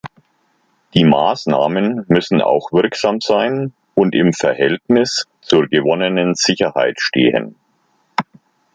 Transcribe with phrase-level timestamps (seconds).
[0.95, 7.53] Die Maßnahmen müssen auch wirksam sein und im Verhältnis zur gewonnenen Sicherheit stehen.